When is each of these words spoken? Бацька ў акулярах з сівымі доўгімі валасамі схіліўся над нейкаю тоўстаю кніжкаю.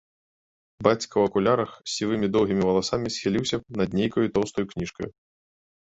Бацька 0.87 1.05
ў 1.15 1.23
акулярах 1.31 1.71
з 1.77 1.89
сівымі 1.97 2.27
доўгімі 2.35 2.63
валасамі 2.69 3.13
схіліўся 3.17 3.57
над 3.83 3.89
нейкаю 4.01 4.27
тоўстаю 4.39 4.65
кніжкаю. 4.73 5.11